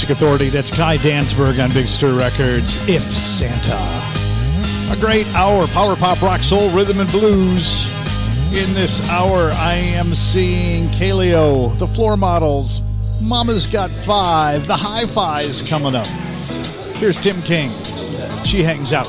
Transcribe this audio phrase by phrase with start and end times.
[0.00, 0.48] Music Authority.
[0.48, 2.88] That's Kai Danzberg on Big Stir Records.
[2.88, 3.76] If Santa.
[4.90, 7.84] A great hour, power pop, rock, soul, rhythm, and blues.
[8.46, 12.80] In this hour, I am seeing Kaleo, the floor models,
[13.20, 16.06] Mama's Got Five, the Hi Fi's coming up.
[16.96, 17.70] Here's Tim King.
[18.46, 19.04] She hangs out.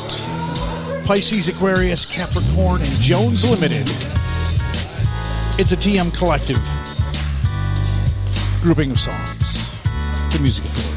[1.06, 3.88] Pisces, Aquarius, Capricorn, and Jones Limited.
[5.58, 6.60] It's a TM collective
[8.62, 9.41] grouping of songs.
[10.32, 10.91] The music.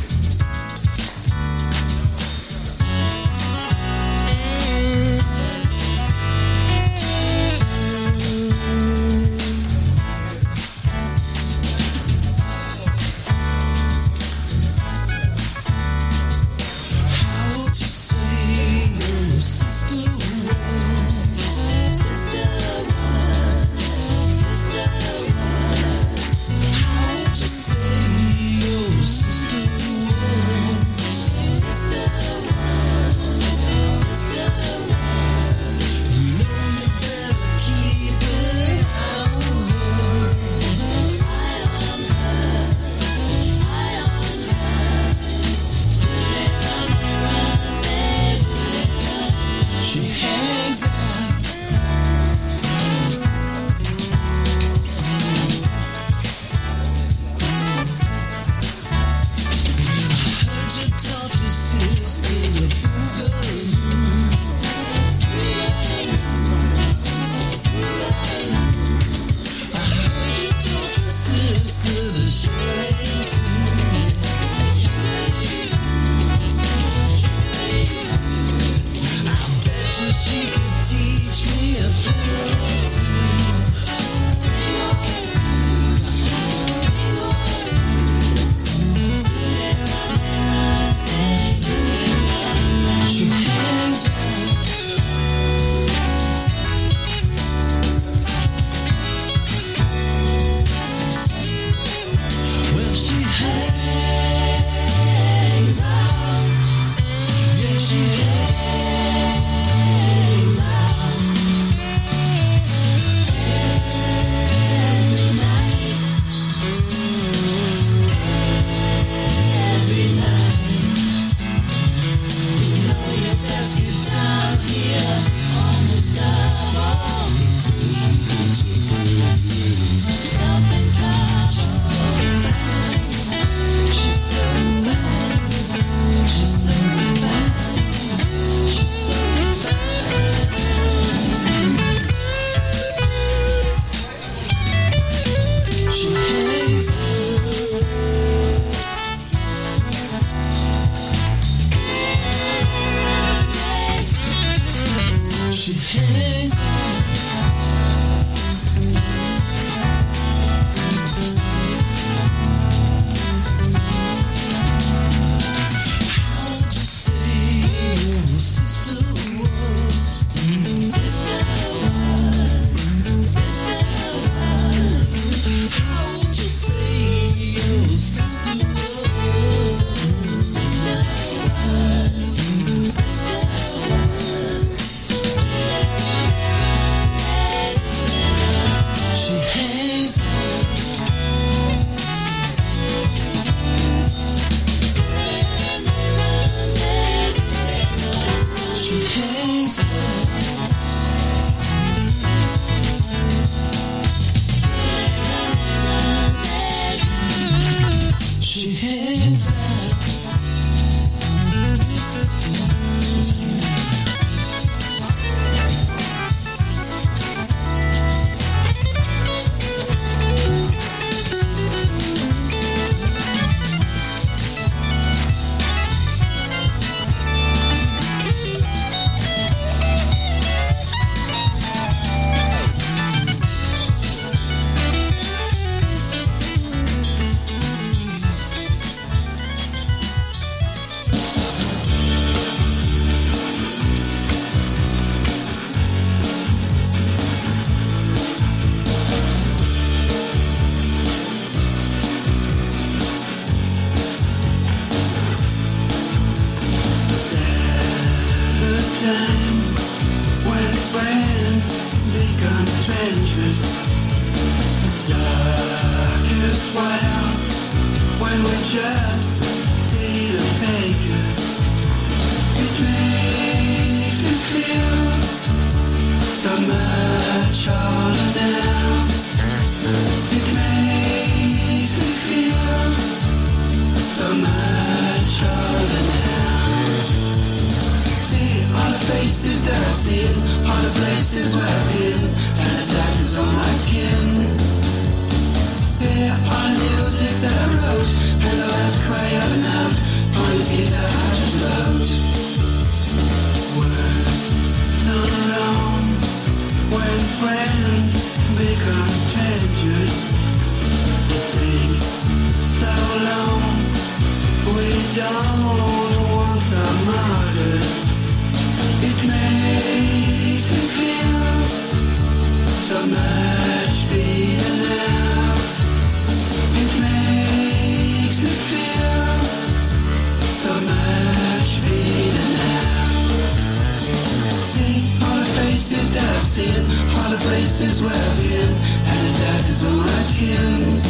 [337.95, 338.75] is where I've been,
[339.07, 341.01] and death is on my skin.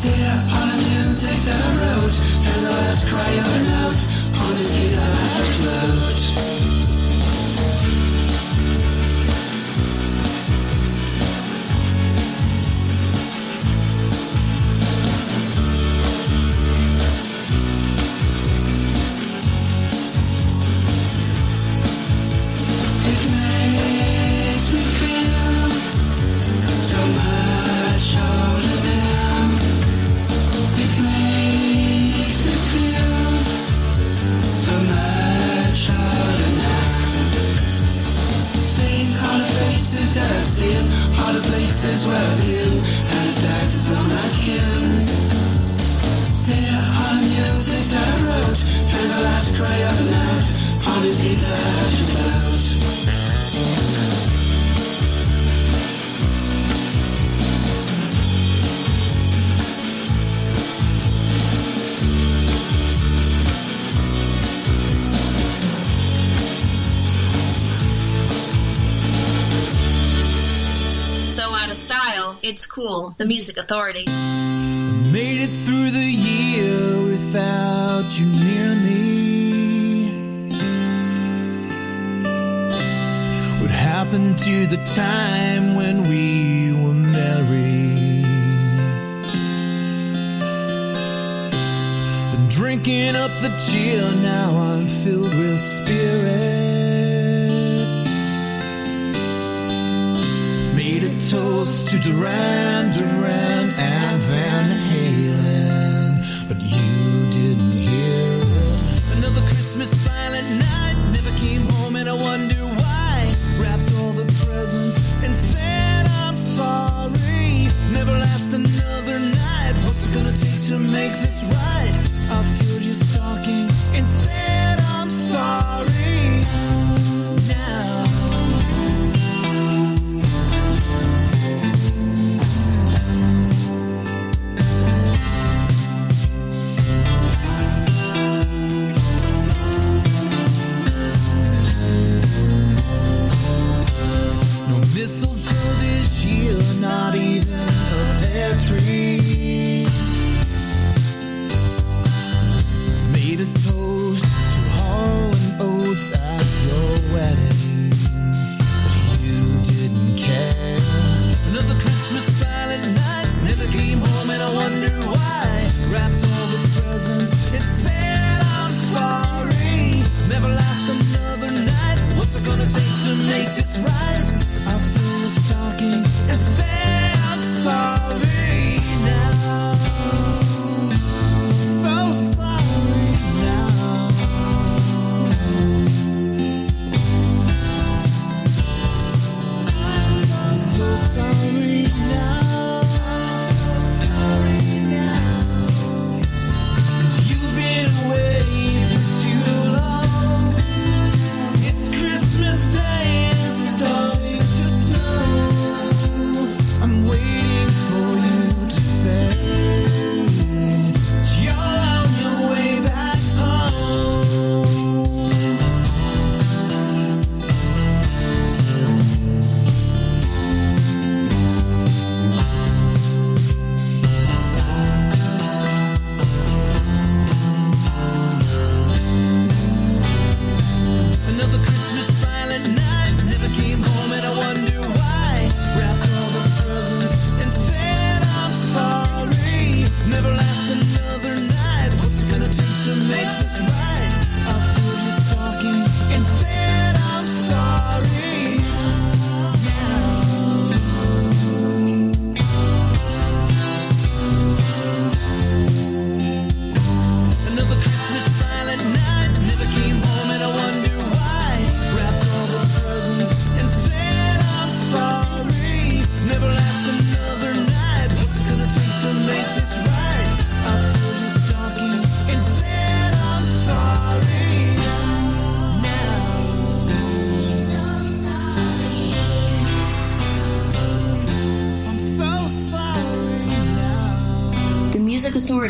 [0.00, 2.16] There are the music that I wrote,
[2.48, 4.00] and the last cry of an out,
[4.40, 6.81] on this guitar I explode.
[73.18, 74.04] The music authority.
[75.12, 80.08] Made it through the year without you near me.
[83.60, 88.24] What happened to the time when we were married?
[92.32, 95.81] Been drinking up the cheer, now I'm filled with.
[101.64, 103.71] goes to Duran Duran.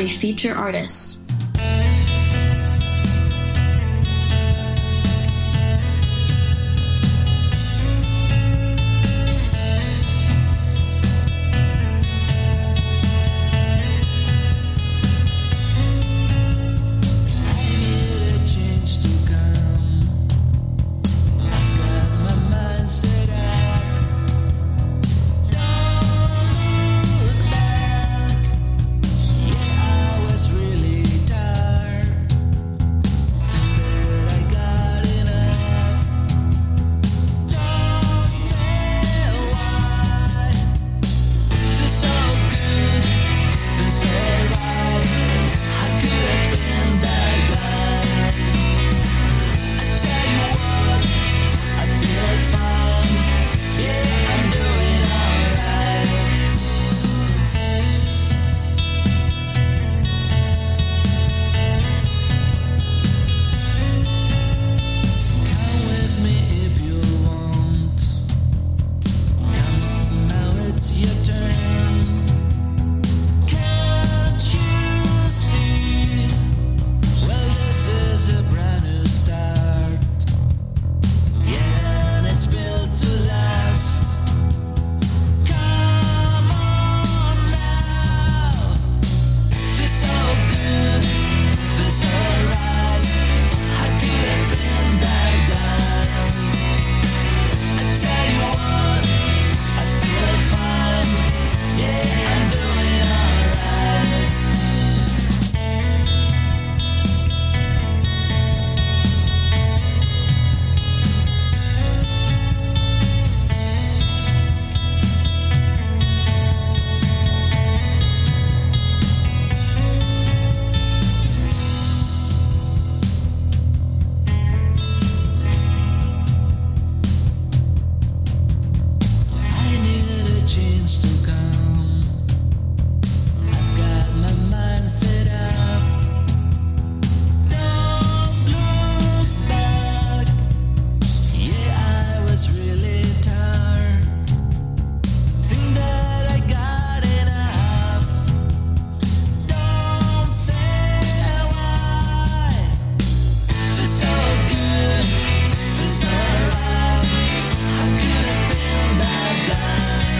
[0.02, 1.21] Authority feature artist.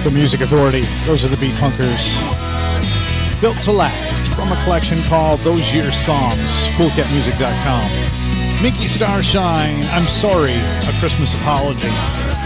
[0.04, 0.80] The Music Authority.
[1.06, 2.10] Those are the Beat Punkers.
[3.40, 6.50] Built to last from a collection called Those Years Songs.
[6.74, 8.62] CoolCatMusic.com.
[8.62, 9.86] Mickey Starshine.
[9.94, 10.54] I'm sorry.
[10.54, 11.86] A Christmas apology.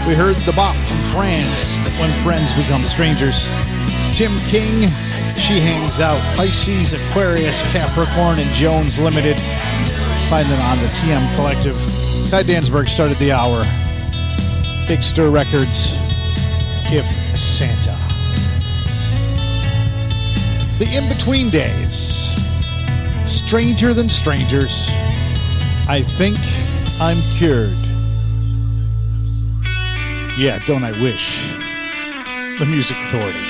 [0.05, 1.73] We heard the bop from France.
[1.99, 3.41] When friends become strangers.
[4.13, 4.91] Jim King.
[5.33, 6.21] She hangs out.
[6.37, 9.35] Pisces, Aquarius, Capricorn, and Jones Limited.
[10.29, 11.73] Find them on the TM Collective.
[12.29, 13.65] Ty Danzberg started the hour.
[14.87, 15.93] Big Stir Records.
[16.89, 17.26] If
[17.57, 17.97] Santa.
[20.77, 22.35] The in between days.
[23.25, 24.85] Stranger than strangers.
[25.89, 26.37] I think
[27.01, 27.73] I'm cured.
[30.37, 31.49] Yeah, don't I wish?
[32.59, 33.46] The Music Authority.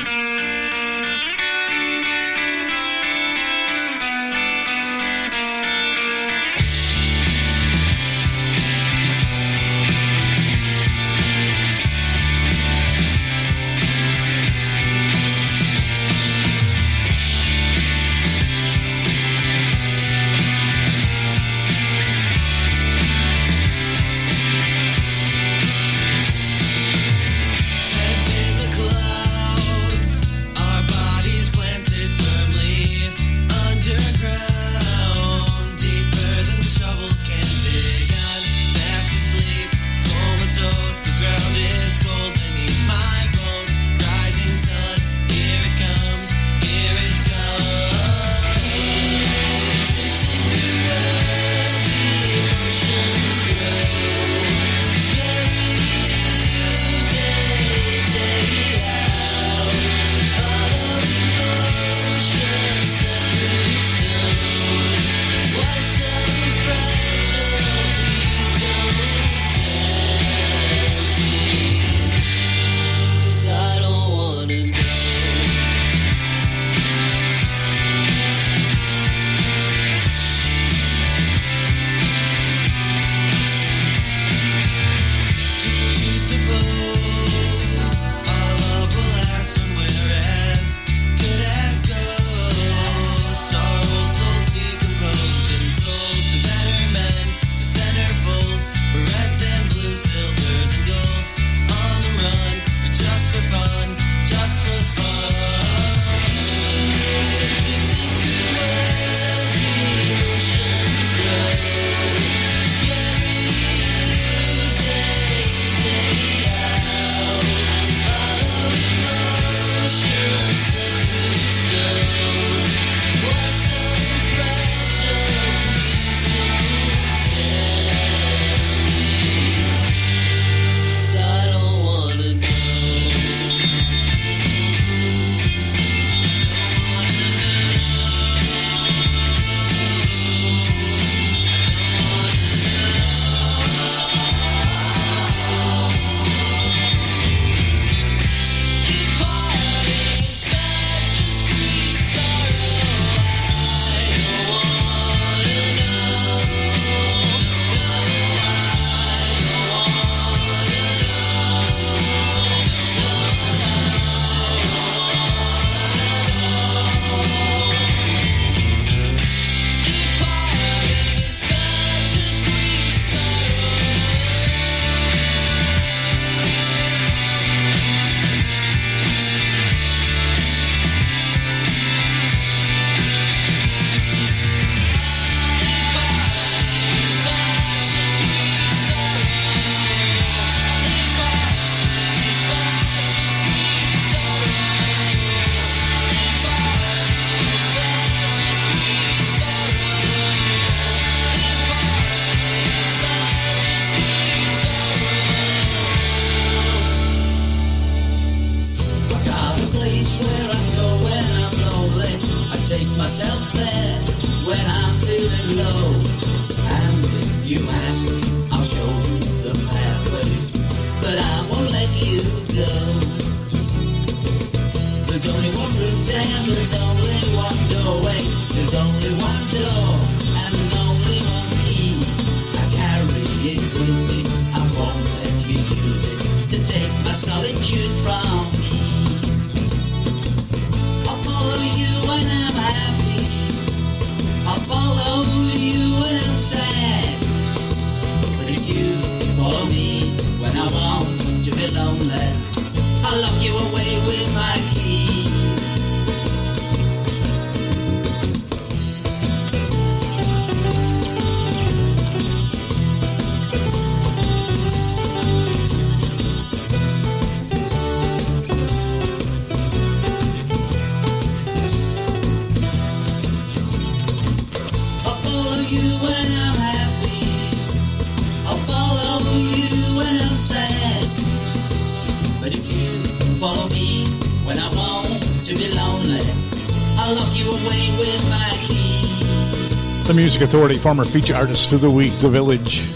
[290.08, 292.88] The Music Authority, former feature artist of the week, The Village.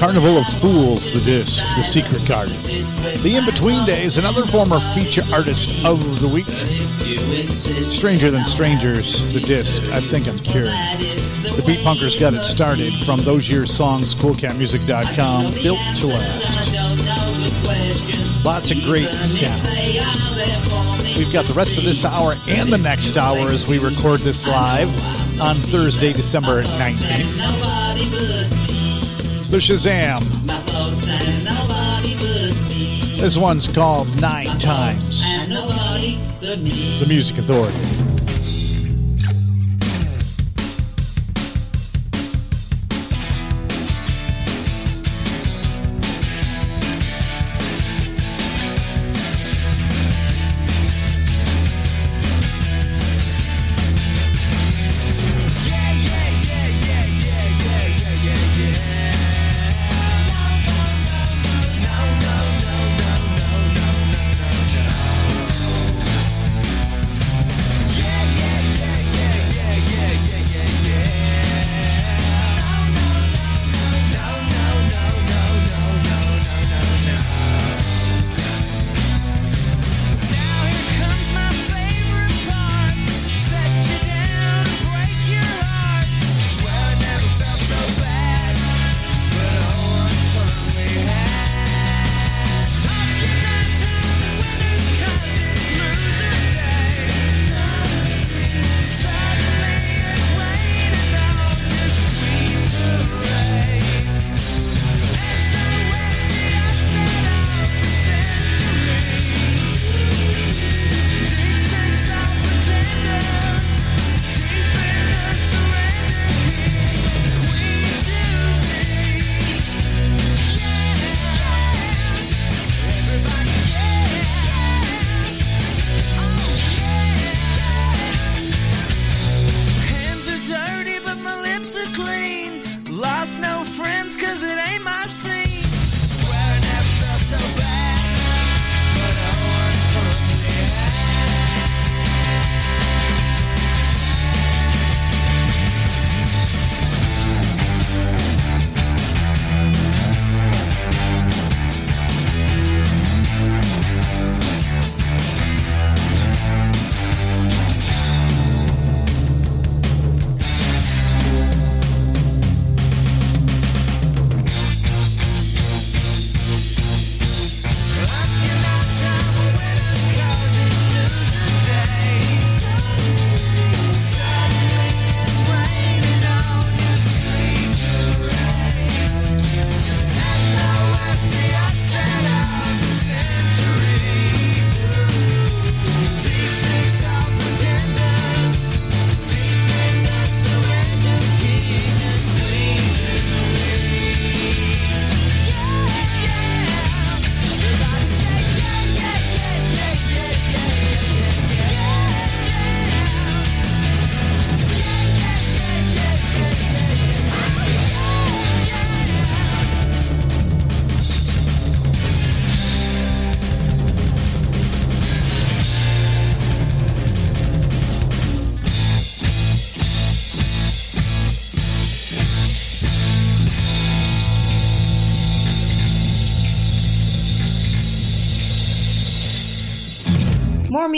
[0.00, 2.54] Carnival of Fools, the disc, The Secret Garden.
[3.22, 6.46] The In Between Days, another former feature artist of the week.
[7.86, 10.66] Stranger Than Strangers, the disc, I think I'm cured.
[10.66, 16.74] The Beat Punkers got it started from those years' songs, coolcatmusic.com, built to last.
[18.44, 20.91] Lots of great talent.
[21.16, 24.46] We've got the rest of this hour and the next hour as we record this
[24.48, 24.88] live
[25.40, 27.38] on Thursday, December 19th.
[29.50, 30.22] The Shazam.
[33.20, 35.22] This one's called Nine Times.
[36.40, 38.11] The Music Authority.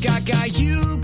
[0.06, 0.98] I got you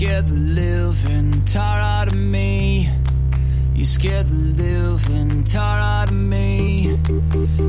[0.00, 2.88] scared the living tar out of me.
[3.74, 6.96] You scared the living tar out of me.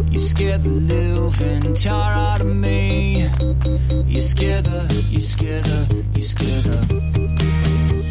[0.09, 3.27] You scared the living tar out of me.
[4.05, 4.79] You scared the,
[5.09, 6.79] you scared the, you scared the.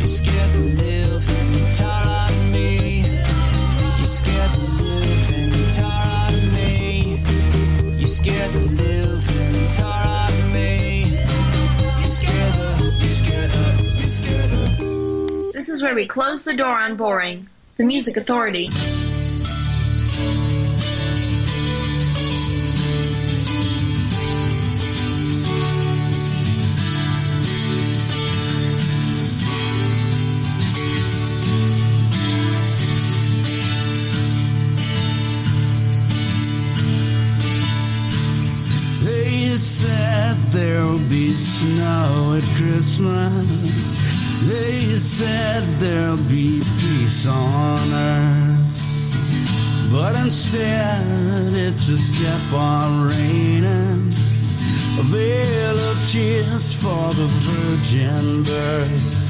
[0.01, 2.99] You scared the living tar out of me.
[4.01, 7.23] You scared the living tar out of me.
[7.99, 11.05] You scared the living tar out of me.
[12.05, 13.90] You scared the, you scared the.
[14.11, 17.49] This is where we close the door on boring.
[17.77, 18.67] The Music Authority.
[39.05, 43.90] They said there'll be snow at Christmas.
[44.49, 48.61] They said there'll be peace on earth.
[49.93, 54.09] But instead, it just kept on raining.
[54.99, 59.21] A veil of tears for the virgin birth.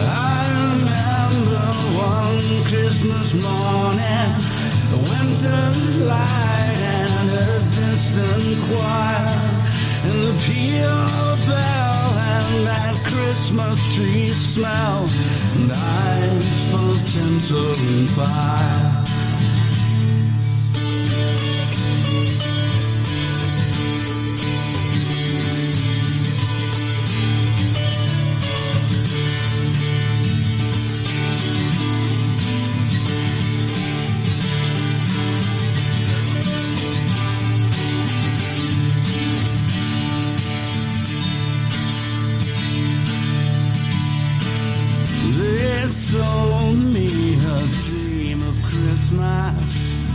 [0.00, 1.62] I remember
[1.94, 4.30] one Christmas morning,
[4.90, 9.36] the winter's light and a distant choir,
[10.06, 12.01] and the peal of a bell and
[12.64, 15.04] that Christmas tree smell,
[15.56, 19.01] and full of tinsel and fire.
[49.12, 50.08] Christmas.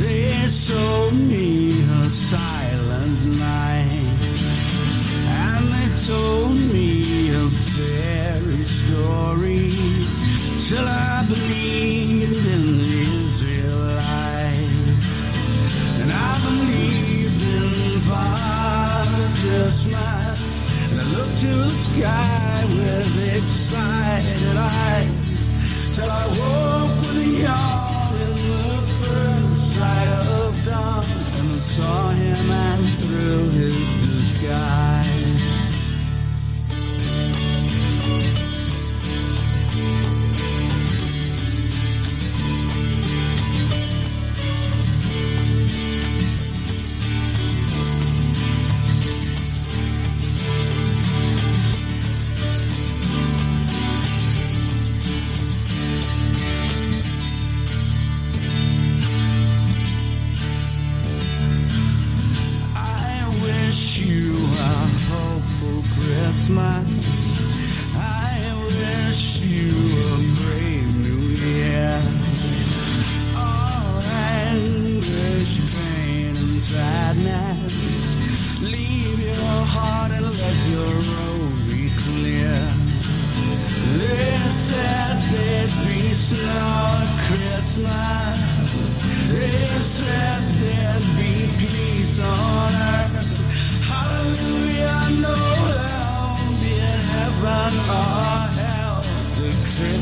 [0.00, 4.18] They sold me a silent night.
[5.28, 6.51] And they told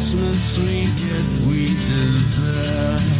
[0.01, 3.20] Christmas we get, we deserve.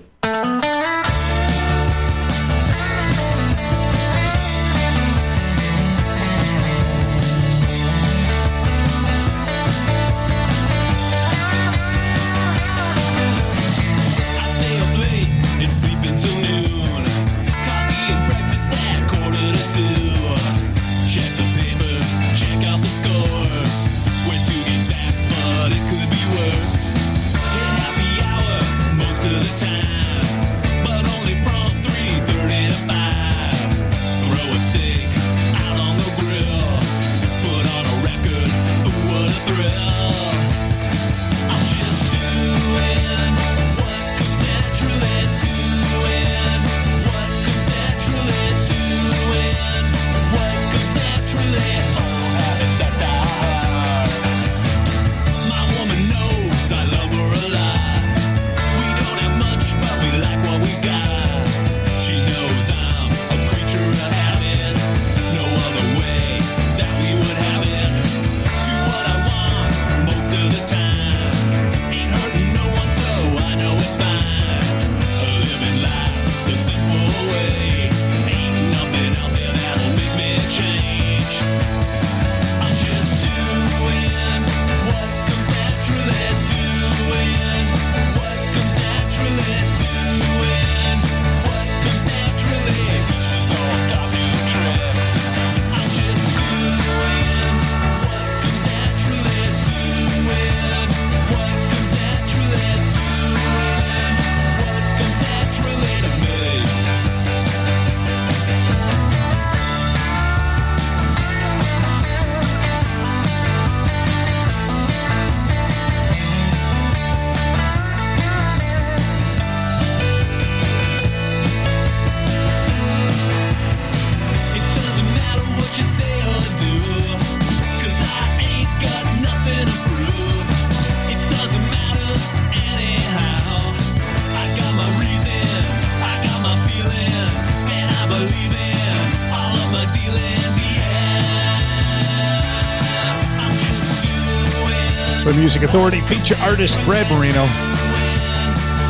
[145.61, 147.45] Music Authority feature artist Brad Marino.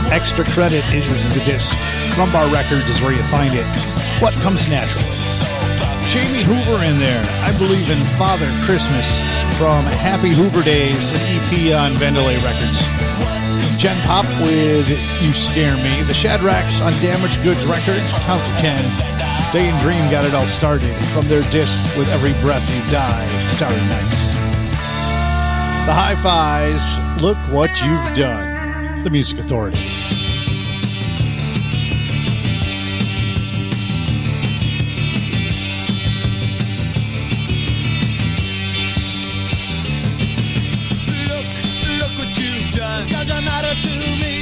[0.08, 1.04] Extra Credit is
[1.36, 1.76] the disc.
[2.16, 3.68] Rumbar Records is where you find it.
[4.24, 5.04] What comes natural?
[6.08, 7.26] Jamie Hoover in there.
[7.44, 9.04] I believe in Father Christmas
[9.60, 12.80] from Happy Hoover Days, an EP on Vendelay Records.
[13.76, 16.04] Jen Pop with You Scare Me.
[16.08, 19.52] The Shadracks on Damaged Goods Records, Count to 10.
[19.52, 23.30] Day and Dream got it all started from their disc with Every Breath You Die,
[23.60, 24.21] Starry Night.
[25.86, 27.22] The high fives.
[27.22, 29.80] Look What You've Done, the Music Authority.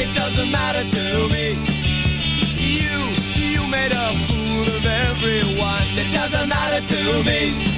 [0.02, 1.58] It doesn't matter to me.
[2.56, 3.00] You,
[3.36, 5.84] you made a fool of everyone.
[5.98, 7.69] It doesn't matter to me.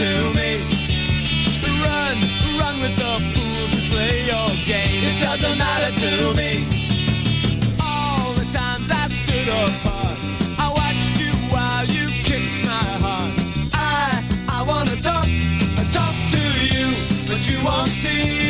[0.00, 0.50] to me.
[1.84, 2.16] Run,
[2.58, 5.04] run with the fools who play your game.
[5.10, 6.52] It doesn't matter to me.
[7.78, 10.16] All the times I stood apart,
[10.58, 13.32] I watched you while you kicked my heart.
[13.74, 15.28] I, I wanna talk,
[15.92, 16.86] talk to you,
[17.28, 18.49] but you won't see.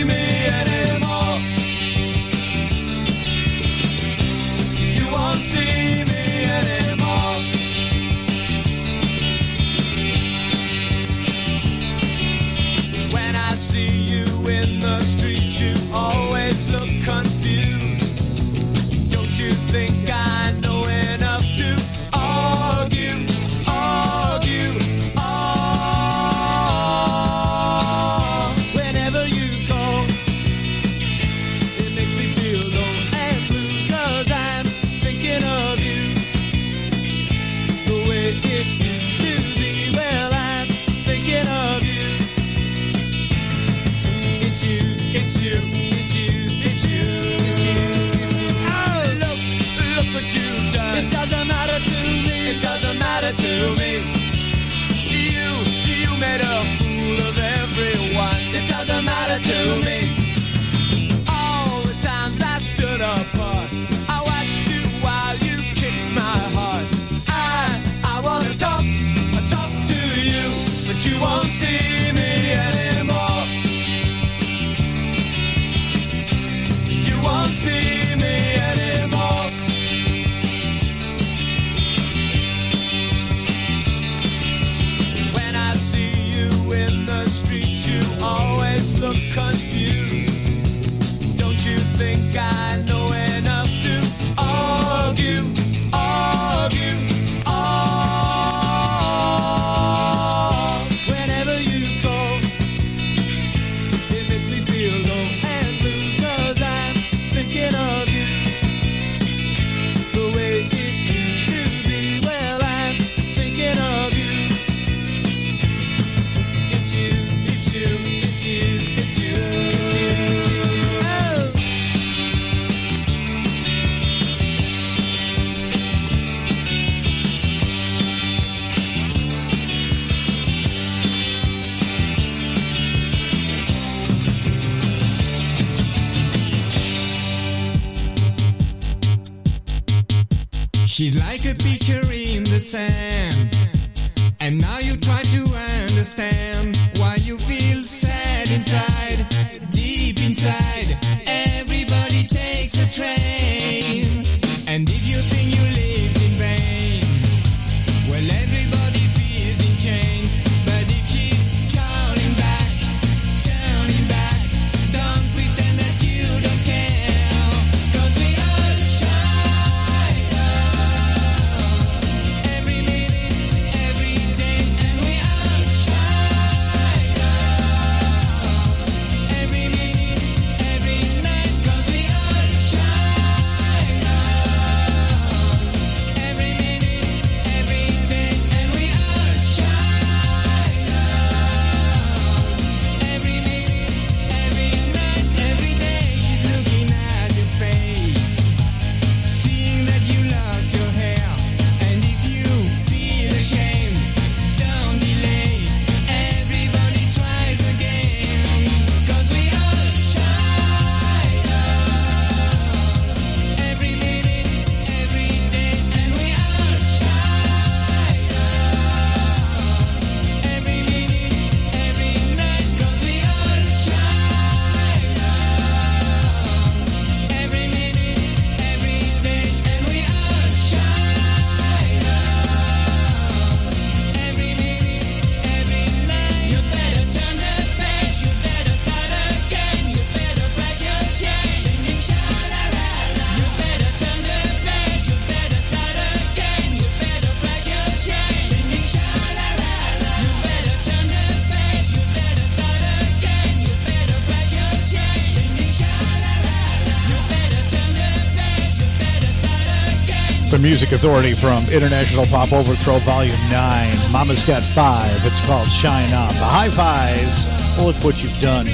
[261.01, 264.13] Authority from International Pop Overthrow Volume 9.
[264.13, 265.25] Mama's Got Five.
[265.25, 266.29] It's called Shine On.
[266.29, 267.41] The High Fives.
[267.81, 268.69] Look what you've done.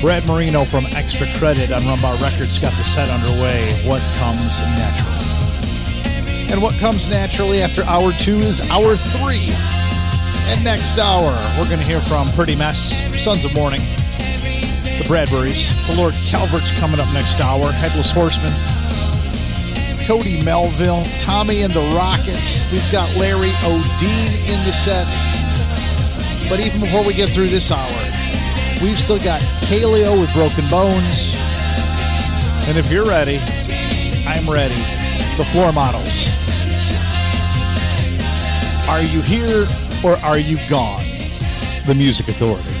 [0.00, 3.76] Brad Marino from Extra Credit on Rumbar Records got the set underway.
[3.84, 4.40] What comes
[4.80, 6.48] naturally?
[6.48, 9.52] And what comes naturally after hour two is hour three.
[10.48, 13.84] And next hour, we're going to hear from Pretty Mess, Sons of Morning,
[14.96, 18.75] the Bradburys, the Lord Calvert's coming up next hour, Headless Horseman,
[20.06, 22.72] Cody Melville, Tommy and the Rockets.
[22.72, 25.04] We've got Larry O'Dean in the set.
[26.48, 27.98] But even before we get through this hour,
[28.80, 31.34] we've still got Kaleo with Broken Bones.
[32.68, 33.38] And if you're ready,
[34.28, 34.76] I'm ready.
[35.36, 36.06] The floor models.
[38.88, 39.66] Are you here
[40.04, 41.02] or are you gone?
[41.84, 42.75] The Music Authority.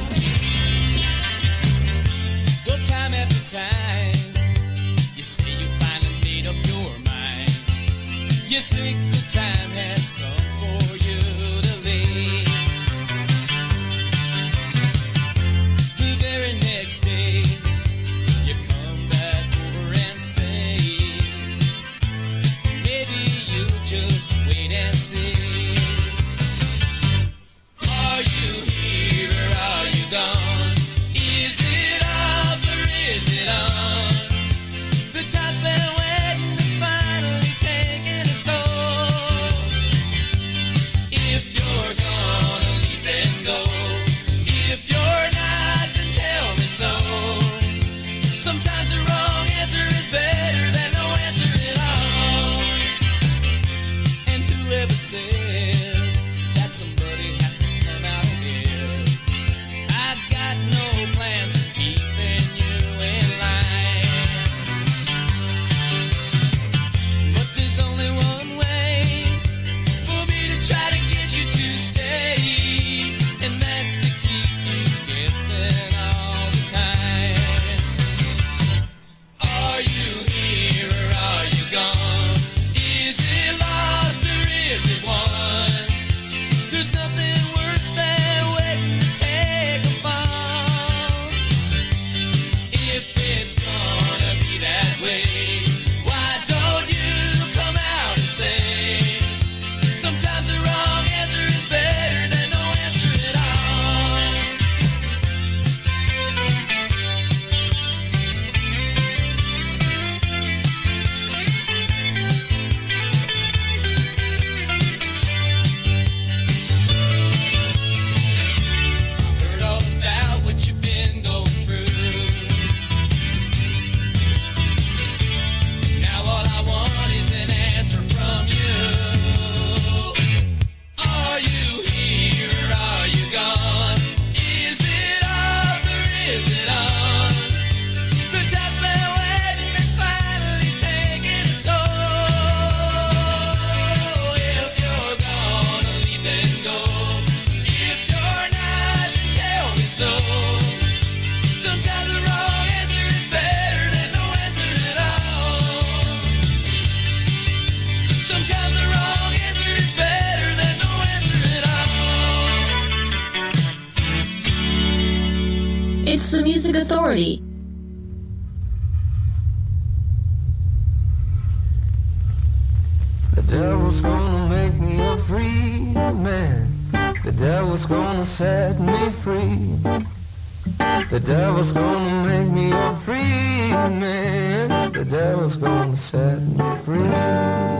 [181.04, 184.92] The devil's gonna make me a free man.
[184.92, 187.75] The devil's gonna set me free.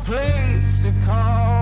[0.00, 1.53] Place to call